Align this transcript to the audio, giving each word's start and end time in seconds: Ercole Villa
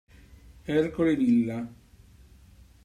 Ercole 0.67 1.13
Villa 1.15 1.61